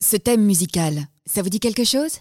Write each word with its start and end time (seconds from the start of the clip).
Ce 0.00 0.16
thème 0.16 0.44
musical, 0.44 1.08
ça 1.26 1.42
vous 1.42 1.48
dit 1.48 1.58
quelque 1.58 1.82
chose? 1.82 2.18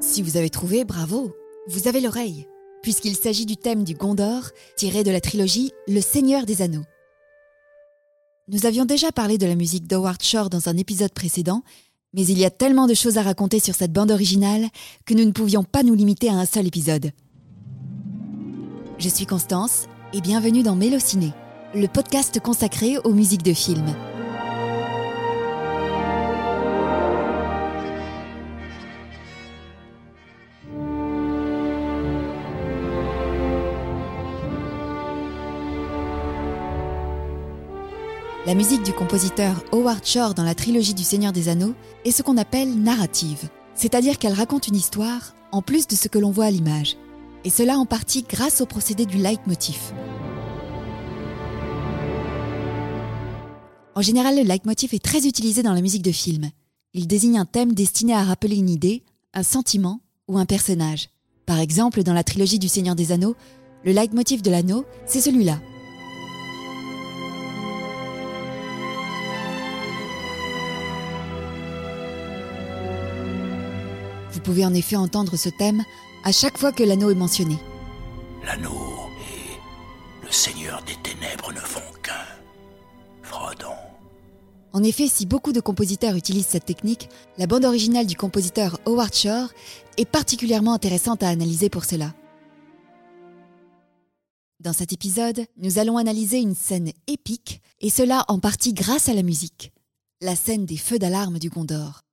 Si 0.00 0.22
vous 0.22 0.38
avez 0.38 0.48
trouvé, 0.48 0.86
bravo, 0.86 1.36
vous 1.66 1.86
avez 1.86 2.00
l'oreille, 2.00 2.48
puisqu'il 2.82 3.14
s'agit 3.14 3.44
du 3.44 3.58
thème 3.58 3.84
du 3.84 3.92
Gondor, 3.92 4.52
tiré 4.76 5.04
de 5.04 5.10
la 5.10 5.20
trilogie 5.20 5.72
Le 5.86 6.00
Seigneur 6.00 6.46
des 6.46 6.62
Anneaux. 6.62 6.84
Nous 8.46 8.66
avions 8.66 8.84
déjà 8.84 9.10
parlé 9.10 9.38
de 9.38 9.46
la 9.46 9.54
musique 9.54 9.86
d'Howard 9.86 10.22
Shore 10.22 10.50
dans 10.50 10.68
un 10.68 10.76
épisode 10.76 11.12
précédent, 11.14 11.62
mais 12.12 12.26
il 12.26 12.38
y 12.38 12.44
a 12.44 12.50
tellement 12.50 12.86
de 12.86 12.92
choses 12.92 13.16
à 13.16 13.22
raconter 13.22 13.58
sur 13.58 13.74
cette 13.74 13.92
bande 13.92 14.10
originale 14.10 14.68
que 15.06 15.14
nous 15.14 15.24
ne 15.24 15.30
pouvions 15.30 15.64
pas 15.64 15.82
nous 15.82 15.94
limiter 15.94 16.28
à 16.28 16.34
un 16.34 16.44
seul 16.44 16.66
épisode. 16.66 17.12
Je 18.98 19.08
suis 19.08 19.24
Constance 19.24 19.86
et 20.12 20.20
bienvenue 20.20 20.62
dans 20.62 20.76
Mélociné, 20.76 21.32
le 21.74 21.88
podcast 21.88 22.38
consacré 22.38 22.98
aux 22.98 23.14
musiques 23.14 23.44
de 23.44 23.54
films. 23.54 23.94
La 38.46 38.54
musique 38.54 38.82
du 38.82 38.92
compositeur 38.92 39.64
Howard 39.72 40.04
Shore 40.04 40.34
dans 40.34 40.42
la 40.42 40.54
trilogie 40.54 40.92
du 40.92 41.02
Seigneur 41.02 41.32
des 41.32 41.48
Anneaux 41.48 41.72
est 42.04 42.10
ce 42.10 42.20
qu'on 42.20 42.36
appelle 42.36 42.74
narrative, 42.74 43.48
c'est-à-dire 43.74 44.18
qu'elle 44.18 44.34
raconte 44.34 44.68
une 44.68 44.76
histoire 44.76 45.34
en 45.50 45.62
plus 45.62 45.86
de 45.86 45.94
ce 45.94 46.08
que 46.08 46.18
l'on 46.18 46.30
voit 46.30 46.44
à 46.44 46.50
l'image, 46.50 46.98
et 47.44 47.48
cela 47.48 47.78
en 47.78 47.86
partie 47.86 48.22
grâce 48.22 48.60
au 48.60 48.66
procédé 48.66 49.06
du 49.06 49.16
leitmotiv. 49.16 49.78
En 53.94 54.02
général, 54.02 54.36
le 54.36 54.42
leitmotiv 54.42 54.92
est 54.92 55.02
très 55.02 55.26
utilisé 55.26 55.62
dans 55.62 55.72
la 55.72 55.80
musique 55.80 56.02
de 56.02 56.12
film. 56.12 56.50
Il 56.92 57.06
désigne 57.06 57.38
un 57.38 57.46
thème 57.46 57.72
destiné 57.72 58.12
à 58.12 58.24
rappeler 58.24 58.56
une 58.56 58.68
idée, 58.68 59.04
un 59.32 59.42
sentiment 59.42 60.00
ou 60.28 60.36
un 60.36 60.44
personnage. 60.44 61.08
Par 61.46 61.60
exemple, 61.60 62.02
dans 62.02 62.12
la 62.12 62.24
trilogie 62.24 62.58
du 62.58 62.68
Seigneur 62.68 62.94
des 62.94 63.10
Anneaux, 63.10 63.36
le 63.86 63.92
leitmotiv 63.92 64.42
de 64.42 64.50
l'anneau, 64.50 64.84
c'est 65.06 65.22
celui-là, 65.22 65.60
pouvez 74.44 74.64
en 74.64 74.74
effet 74.74 74.94
entendre 74.94 75.36
ce 75.36 75.48
thème 75.48 75.82
à 76.22 76.30
chaque 76.30 76.58
fois 76.58 76.70
que 76.70 76.84
l'anneau 76.84 77.10
est 77.10 77.16
mentionné. 77.16 77.56
L'anneau 78.44 79.08
et 79.18 80.24
le 80.24 80.30
Seigneur 80.30 80.82
des 80.84 80.94
Ténèbres 81.02 81.52
ne 81.52 81.58
font 81.58 81.80
qu'un. 82.02 82.12
Frodon. 83.22 83.74
En 84.72 84.82
effet, 84.82 85.08
si 85.08 85.24
beaucoup 85.24 85.52
de 85.52 85.60
compositeurs 85.60 86.14
utilisent 86.14 86.46
cette 86.46 86.66
technique, 86.66 87.08
la 87.38 87.46
bande 87.46 87.64
originale 87.64 88.06
du 88.06 88.16
compositeur 88.16 88.78
Howard 88.86 89.14
Shore 89.14 89.48
est 89.96 90.04
particulièrement 90.04 90.74
intéressante 90.74 91.22
à 91.22 91.28
analyser 91.28 91.70
pour 91.70 91.84
cela. 91.84 92.12
Dans 94.60 94.72
cet 94.72 94.92
épisode, 94.92 95.46
nous 95.56 95.78
allons 95.78 95.96
analyser 95.96 96.38
une 96.38 96.54
scène 96.54 96.92
épique, 97.06 97.60
et 97.80 97.90
cela 97.90 98.24
en 98.28 98.38
partie 98.40 98.72
grâce 98.72 99.08
à 99.08 99.14
la 99.14 99.22
musique, 99.22 99.72
la 100.20 100.36
scène 100.36 100.66
des 100.66 100.76
feux 100.76 100.98
d'alarme 100.98 101.38
du 101.38 101.50
Gondor. 101.50 102.03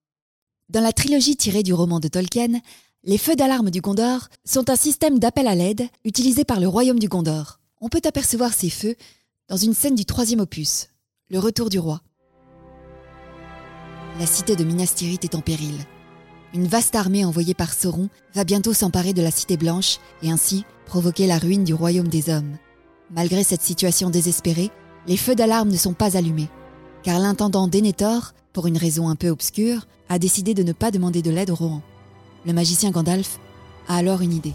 Dans 0.72 0.80
la 0.80 0.94
trilogie 0.94 1.36
tirée 1.36 1.64
du 1.64 1.74
roman 1.74 2.00
de 2.00 2.08
Tolkien, 2.08 2.62
les 3.04 3.18
feux 3.18 3.36
d'alarme 3.36 3.72
du 3.72 3.82
Gondor 3.82 4.30
sont 4.46 4.70
un 4.70 4.78
système 4.78 5.20
d'appel 5.20 5.48
à 5.48 5.54
l'aide 5.54 5.86
utilisé 6.06 6.46
par 6.46 6.62
le 6.62 6.68
royaume 6.70 6.98
du 6.98 7.10
Gondor. 7.10 7.60
On 7.82 7.90
peut 7.90 8.00
apercevoir 8.06 8.54
ces 8.54 8.70
feux 8.70 8.96
dans 9.50 9.58
une 9.58 9.74
scène 9.74 9.96
du 9.96 10.06
troisième 10.06 10.40
opus, 10.40 10.88
Le 11.30 11.40
Retour 11.40 11.70
du 11.70 11.78
Roi. 11.78 12.00
La 14.18 14.26
cité 14.26 14.56
de 14.56 14.64
Minas 14.64 14.94
Tirith 14.96 15.26
est 15.26 15.36
en 15.36 15.42
péril. 15.42 15.76
Une 16.54 16.68
vaste 16.68 16.96
armée 16.96 17.26
envoyée 17.26 17.54
par 17.54 17.74
Sauron 17.74 18.08
va 18.34 18.46
bientôt 18.46 18.74
s'emparer 18.74 19.12
de 19.12 19.22
la 19.22 19.32
Cité 19.32 19.58
Blanche 19.58 19.98
et 20.24 20.32
ainsi 20.32 20.64
provoquer 20.86 21.28
la 21.28 21.38
ruine 21.38 21.66
du 21.66 21.74
royaume 21.74 22.08
des 22.08 22.30
hommes. 22.30 22.58
Malgré 23.10 23.44
cette 23.44 23.62
situation 23.62 24.10
désespérée, 24.10 24.72
les 25.06 25.18
feux 25.18 25.36
d'alarme 25.36 25.70
ne 25.70 25.76
sont 25.76 25.94
pas 25.94 26.16
allumés, 26.16 26.50
car 27.04 27.20
l'intendant 27.20 27.68
Denethor 27.68 28.32
pour 28.54 28.68
une 28.68 28.78
raison 28.78 29.10
un 29.10 29.16
peu 29.16 29.30
obscure, 29.30 29.88
a 30.10 30.20
décidé 30.20 30.54
de 30.54 30.64
ne 30.64 30.74
pas 30.74 30.92
demander 30.92 31.22
de 31.22 31.32
l'aide 31.32 31.50
au 31.50 31.56
Rohan. 31.56 31.82
Le 32.46 32.54
magicien 32.54 32.92
Gandalf 32.92 33.40
a 33.88 33.96
alors 33.96 34.22
une 34.22 34.34
idée. 34.34 34.54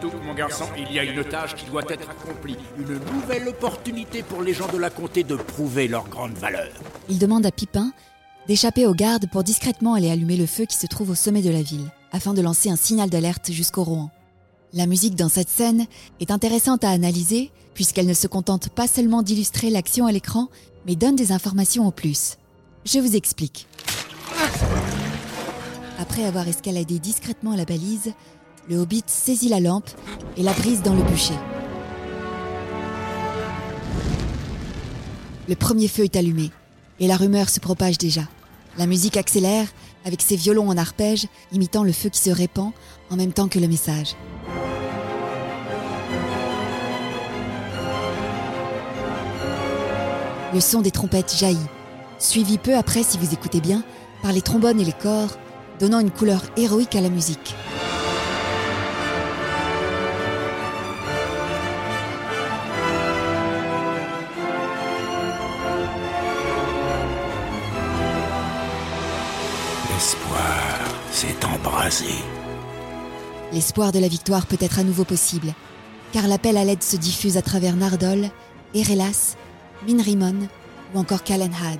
tout, 0.00 0.10
mon 0.24 0.34
garçon, 0.34 0.64
il 0.78 0.92
y 0.92 0.98
a 0.98 1.04
une 1.04 1.24
tâche 1.24 1.54
qui 1.54 1.66
doit 1.66 1.82
être 1.88 2.08
accomplie. 2.08 2.56
Une 2.78 2.98
nouvelle 3.12 3.48
opportunité 3.48 4.22
pour 4.22 4.42
les 4.42 4.54
gens 4.54 4.68
de 4.72 4.78
la 4.78 4.90
comté 4.90 5.24
de 5.24 5.36
prouver 5.36 5.88
leur 5.88 6.08
grande 6.08 6.34
valeur. 6.34 6.68
Il 7.08 7.18
demande 7.18 7.46
à 7.46 7.50
Pipin 7.50 7.92
d'échapper 8.46 8.86
aux 8.86 8.94
gardes 8.94 9.28
pour 9.30 9.44
discrètement 9.44 9.94
aller 9.94 10.10
allumer 10.10 10.36
le 10.36 10.46
feu 10.46 10.64
qui 10.64 10.76
se 10.76 10.86
trouve 10.86 11.10
au 11.10 11.14
sommet 11.14 11.42
de 11.42 11.50
la 11.50 11.60
ville, 11.60 11.90
afin 12.12 12.32
de 12.32 12.40
lancer 12.40 12.70
un 12.70 12.76
signal 12.76 13.10
d'alerte 13.10 13.52
jusqu'au 13.52 13.84
Rohan. 13.84 14.10
La 14.72 14.86
musique 14.86 15.14
dans 15.14 15.28
cette 15.28 15.50
scène 15.50 15.86
est 16.20 16.30
intéressante 16.30 16.82
à 16.82 16.90
analyser, 16.90 17.50
puisqu'elle 17.78 18.08
ne 18.08 18.12
se 18.12 18.26
contente 18.26 18.70
pas 18.70 18.88
seulement 18.88 19.22
d'illustrer 19.22 19.70
l'action 19.70 20.06
à 20.06 20.10
l'écran, 20.10 20.48
mais 20.84 20.96
donne 20.96 21.14
des 21.14 21.30
informations 21.30 21.86
en 21.86 21.92
plus. 21.92 22.36
Je 22.84 22.98
vous 22.98 23.14
explique. 23.14 23.68
Après 25.96 26.24
avoir 26.24 26.48
escaladé 26.48 26.98
discrètement 26.98 27.54
la 27.54 27.64
balise, 27.64 28.14
le 28.68 28.78
hobbit 28.78 29.04
saisit 29.06 29.48
la 29.48 29.60
lampe 29.60 29.88
et 30.36 30.42
la 30.42 30.54
brise 30.54 30.82
dans 30.82 30.92
le 30.92 31.04
bûcher. 31.04 31.36
Le 35.48 35.54
premier 35.54 35.86
feu 35.86 36.02
est 36.02 36.16
allumé 36.16 36.50
et 36.98 37.06
la 37.06 37.16
rumeur 37.16 37.48
se 37.48 37.60
propage 37.60 37.96
déjà. 37.96 38.22
La 38.76 38.88
musique 38.88 39.16
accélère 39.16 39.68
avec 40.04 40.20
ses 40.20 40.34
violons 40.34 40.68
en 40.68 40.76
arpège 40.76 41.28
imitant 41.52 41.84
le 41.84 41.92
feu 41.92 42.08
qui 42.08 42.18
se 42.18 42.30
répand 42.30 42.72
en 43.08 43.14
même 43.14 43.32
temps 43.32 43.46
que 43.46 43.60
le 43.60 43.68
message. 43.68 44.16
Le 50.54 50.60
son 50.60 50.80
des 50.80 50.90
trompettes 50.90 51.36
jaillit, 51.36 51.58
suivi 52.18 52.56
peu 52.56 52.74
après, 52.74 53.02
si 53.02 53.18
vous 53.18 53.34
écoutez 53.34 53.60
bien, 53.60 53.82
par 54.22 54.32
les 54.32 54.40
trombones 54.40 54.80
et 54.80 54.84
les 54.84 54.92
corps, 54.92 55.36
donnant 55.78 56.00
une 56.00 56.10
couleur 56.10 56.40
héroïque 56.56 56.96
à 56.96 57.02
la 57.02 57.10
musique. 57.10 57.54
L'espoir 69.92 70.78
s'est 71.12 71.44
embrasé. 71.44 72.06
L'espoir 73.52 73.92
de 73.92 73.98
la 73.98 74.08
victoire 74.08 74.46
peut 74.46 74.56
être 74.60 74.78
à 74.78 74.84
nouveau 74.84 75.04
possible, 75.04 75.52
car 76.12 76.26
l'appel 76.26 76.56
à 76.56 76.64
l'aide 76.64 76.82
se 76.82 76.96
diffuse 76.96 77.36
à 77.36 77.42
travers 77.42 77.76
Nardol, 77.76 78.30
Erelas 78.74 79.36
Minrimon 79.86 80.48
ou 80.94 80.98
encore 80.98 81.22
Kalenhad. 81.22 81.78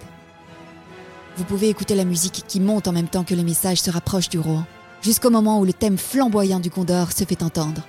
Vous 1.36 1.44
pouvez 1.44 1.69
écouter 1.69 1.94
la 1.94 2.04
musique 2.04 2.44
qui 2.47 2.60
monte 2.60 2.88
en 2.88 2.92
même 2.92 3.09
temps 3.09 3.25
que 3.25 3.34
les 3.34 3.44
messages 3.44 3.81
se 3.81 3.91
rapprochent 3.91 4.28
du 4.28 4.38
roi, 4.38 4.66
jusqu'au 5.03 5.31
moment 5.31 5.60
où 5.60 5.64
le 5.64 5.72
thème 5.72 5.98
flamboyant 5.98 6.60
du 6.60 6.70
Condor 6.70 7.12
se 7.12 7.25
fait 7.25 7.42
entendre. 7.42 7.82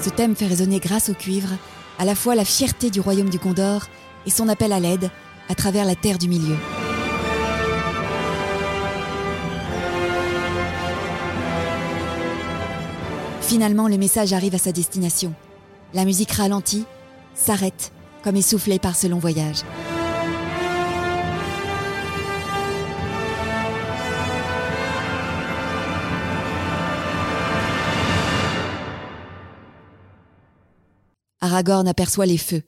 Ce 0.00 0.10
thème 0.10 0.36
fait 0.36 0.46
résonner 0.46 0.80
grâce 0.80 1.10
au 1.10 1.14
cuivre 1.14 1.50
à 1.98 2.04
la 2.04 2.14
fois 2.14 2.34
la 2.34 2.44
fierté 2.44 2.90
du 2.90 3.00
royaume 3.00 3.28
du 3.28 3.38
Condor 3.38 3.88
et 4.26 4.30
son 4.30 4.48
appel 4.48 4.72
à 4.72 4.80
l'aide 4.80 5.10
à 5.48 5.54
travers 5.54 5.84
la 5.84 5.94
terre 5.94 6.18
du 6.18 6.28
milieu. 6.28 6.56
Finalement, 13.40 13.88
le 13.88 13.96
message 13.96 14.34
arrive 14.34 14.54
à 14.54 14.58
sa 14.58 14.72
destination. 14.72 15.32
La 15.94 16.04
musique 16.04 16.32
ralentit, 16.32 16.84
s'arrête, 17.34 17.92
comme 18.22 18.36
essoufflée 18.36 18.78
par 18.78 18.94
ce 18.94 19.06
long 19.06 19.18
voyage. 19.18 19.62
Aragorn 31.40 31.88
aperçoit 31.88 32.26
les 32.26 32.36
feux 32.36 32.62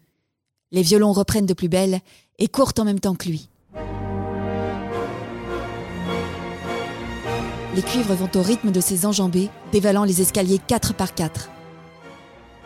les 0.73 0.83
violons 0.83 1.13
reprennent 1.13 1.47
de 1.47 1.55
plus 1.55 1.69
belle 1.69 2.01
et 2.39 2.47
courent 2.47 2.73
en 2.79 2.85
même 2.85 3.01
temps 3.01 3.17
que 3.17 3.29
lui. 3.29 3.49
Les 7.75 7.83
cuivres 7.83 8.15
vont 8.15 8.31
au 8.35 8.43
rythme 8.43 8.71
de 8.71 8.81
ses 8.81 9.07
enjambées, 9.07 9.49
dévalant 9.73 10.05
les 10.05 10.21
escaliers 10.21 10.61
quatre 10.65 10.95
par 10.95 11.15
quatre. 11.15 11.51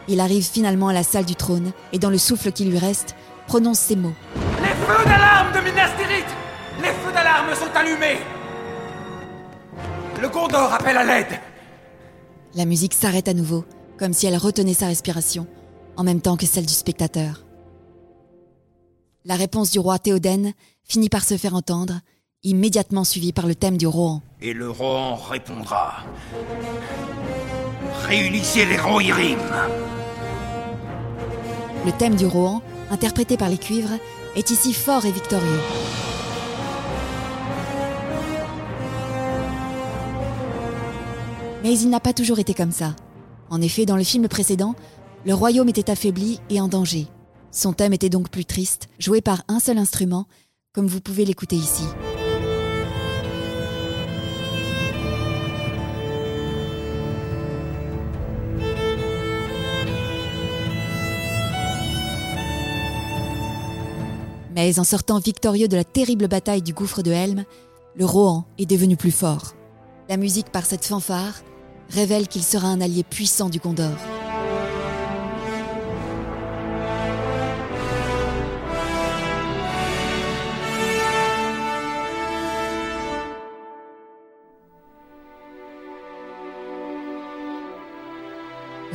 Il 0.09 0.21
arrive 0.21 0.45
finalement 0.45 0.89
à 0.89 0.93
la 0.93 1.03
salle 1.03 1.25
du 1.25 1.35
trône 1.35 1.73
et, 1.93 1.99
dans 1.99 2.11
le 2.11 2.19
souffle 2.19 2.53
qui 2.53 2.65
lui 2.65 2.79
reste, 2.79 3.15
prononce 3.47 3.79
ces 3.79 3.97
mots. 3.97 4.13
Les 4.61 4.69
feux 4.69 5.05
d'alarme 5.05 5.53
de 5.55 5.61
Minas 5.61 5.91
Tirith 5.97 6.27
Les 6.83 6.89
feux 6.89 7.13
d'alarme 7.13 7.55
sont 7.55 7.75
allumés 7.75 8.19
Le 10.21 10.29
Gondor 10.29 10.73
appelle 10.75 10.99
à 10.99 11.05
l'aide 11.05 11.41
La 12.55 12.67
musique 12.67 12.93
s'arrête 12.93 13.29
à 13.29 13.35
nouveau, 13.35 13.65
comme 13.99 14.13
si 14.13 14.27
elle 14.27 14.37
retenait 14.37 14.75
sa 14.75 14.87
respiration, 14.87 15.47
en 15.97 16.05
même 16.05 16.21
temps 16.21 16.37
que 16.37 16.47
celle 16.47 16.67
du 16.67 16.75
spectateur. 16.75 17.45
La 19.27 19.37
réponse 19.37 19.71
du 19.71 19.79
roi 19.79 19.99
Théoden 19.99 20.53
finit 20.83 21.09
par 21.09 21.25
se 21.25 21.39
faire 21.39 21.55
entendre, 21.55 22.01
immédiatement 22.43 23.05
suivie 23.05 23.33
par 23.33 23.47
le 23.47 23.55
thème 23.55 23.79
du 23.79 23.87
Rohan. 23.87 24.21
Et 24.43 24.53
le 24.53 24.69
Rohan 24.69 25.17
répondra. 25.17 26.05
Réunissez 28.03 28.67
les 28.67 28.77
Rohirrim 28.77 29.39
Le 31.87 31.93
thème 31.93 32.17
du 32.17 32.27
Rohan, 32.27 32.61
interprété 32.91 33.39
par 33.39 33.49
les 33.49 33.57
cuivres, 33.57 33.99
est 34.37 34.51
ici 34.51 34.75
fort 34.75 35.07
et 35.07 35.13
victorieux. 35.13 35.61
Mais 41.63 41.79
il 41.79 41.89
n'a 41.89 42.01
pas 42.01 42.13
toujours 42.13 42.41
été 42.41 42.53
comme 42.53 42.73
ça. 42.73 42.95
En 43.49 43.63
effet, 43.63 43.87
dans 43.87 43.97
le 43.97 44.05
film 44.05 44.29
précédent, 44.29 44.75
le 45.25 45.33
royaume 45.33 45.71
était 45.71 45.91
affaibli 45.91 46.41
et 46.51 46.61
en 46.61 46.69
danger. 46.69 47.07
Son 47.55 47.73
thème 47.73 47.93
était 47.93 48.09
donc 48.09 48.31
plus 48.31 48.45
triste, 48.45 48.89
joué 48.99 49.21
par 49.21 49.45
un 49.47 49.61
seul 49.61 49.79
instrument, 49.79 50.27
comme 50.73 50.89
vous 50.89 51.01
pouvez 51.01 51.25
l'écouter 51.25 51.55
ici. 51.55 51.85
Mais 64.57 64.79
en 64.81 64.85
sortant 64.85 65.21
victorieux 65.21 65.69
de 65.69 65.77
la 65.77 65.85
terrible 65.85 66.27
bataille 66.27 66.63
du 66.63 66.75
gouffre 66.75 67.03
de 67.03 67.13
Helm, 67.13 67.45
le 67.95 68.05
Rohan 68.05 68.47
est 68.59 68.67
devenu 68.67 68.97
plus 68.97 69.13
fort. 69.13 69.55
La 70.09 70.17
musique 70.17 70.51
par 70.51 70.67
cette 70.67 70.85
fanfare 70.85 71.43
révèle 71.89 72.27
qu'il 72.27 72.43
sera 72.43 72.67
un 72.67 72.81
allié 72.81 73.05
puissant 73.05 73.49
du 73.49 73.61
Gondor. 73.61 73.97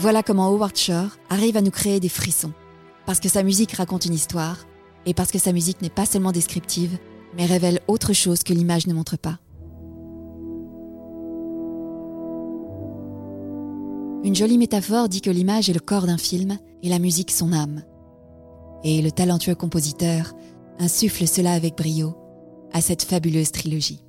Voilà 0.01 0.23
comment 0.23 0.47
Howard 0.47 0.77
Shore 0.77 1.17
arrive 1.29 1.57
à 1.57 1.61
nous 1.61 1.71
créer 1.71 1.99
des 1.99 2.07
frissons. 2.07 2.53
Parce 3.05 3.19
que 3.19 3.27
sa 3.27 3.43
musique 3.43 3.73
raconte 3.73 4.05
une 4.05 4.13
histoire, 4.13 4.65
et 5.05 5.13
parce 5.13 5.29
que 5.29 5.39
sa 5.39 5.51
musique 5.51 5.81
n'est 5.81 5.89
pas 5.89 6.05
seulement 6.05 6.31
descriptive, 6.31 6.97
mais 7.35 7.45
révèle 7.45 7.81
autre 7.89 8.13
chose 8.13 8.43
que 8.43 8.53
l'image 8.53 8.87
ne 8.87 8.93
montre 8.93 9.17
pas. 9.17 9.39
Une 14.23 14.35
jolie 14.35 14.57
métaphore 14.57 15.09
dit 15.09 15.19
que 15.19 15.29
l'image 15.29 15.69
est 15.69 15.73
le 15.73 15.81
corps 15.81 16.07
d'un 16.07 16.17
film 16.17 16.59
et 16.81 16.87
la 16.87 16.99
musique 16.99 17.31
son 17.31 17.51
âme. 17.51 17.83
Et 18.85 19.01
le 19.01 19.11
talentueux 19.11 19.55
compositeur 19.55 20.33
insuffle 20.77 21.27
cela 21.27 21.51
avec 21.51 21.75
brio 21.75 22.15
à 22.71 22.79
cette 22.79 23.03
fabuleuse 23.03 23.51
trilogie. 23.51 24.01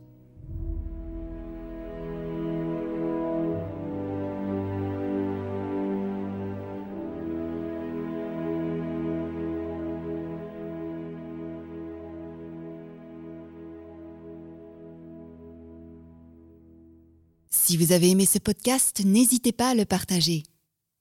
Si 17.53 17.77
vous 17.77 17.91
avez 17.91 18.11
aimé 18.11 18.27
ce 18.27 18.39
podcast, 18.39 19.03
n'hésitez 19.05 19.51
pas 19.51 19.71
à 19.71 19.75
le 19.75 19.85
partager. 19.85 20.45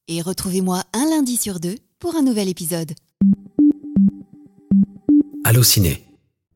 Et 0.08 0.20
retrouvez-moi 0.20 0.84
un 0.94 1.08
lundi 1.08 1.38
sur 1.38 1.60
deux 1.60 1.76
pour 2.00 2.16
un 2.16 2.24
nouvel 2.24 2.50
épisode. 2.50 2.94
Allociné, 5.44 6.04